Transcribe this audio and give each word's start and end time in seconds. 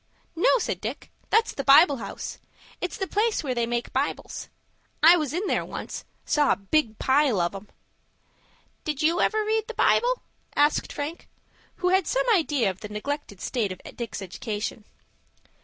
"No," 0.35 0.49
said 0.57 0.81
Dick; 0.81 1.11
"that's 1.29 1.51
the 1.53 1.63
Bible 1.63 1.97
House. 1.97 2.39
It's 2.81 2.97
the 2.97 3.05
place 3.05 3.43
where 3.43 3.53
they 3.53 3.67
make 3.67 3.93
Bibles. 3.93 4.49
I 5.03 5.15
was 5.15 5.31
in 5.31 5.45
there 5.45 5.63
once,—saw 5.63 6.51
a 6.51 6.55
big 6.55 6.97
pile 6.97 7.39
of 7.39 7.53
'em." 7.53 7.67
"Did 8.83 9.03
you 9.03 9.21
ever 9.21 9.45
read 9.45 9.67
the 9.67 9.75
Bible?" 9.75 10.23
asked 10.55 10.91
Frank, 10.91 11.29
who 11.75 11.89
had 11.89 12.07
some 12.07 12.25
idea 12.33 12.71
of 12.71 12.79
the 12.79 12.89
neglected 12.89 13.41
state 13.41 13.71
of 13.71 13.79
Dick's 13.95 14.23
education. 14.23 14.85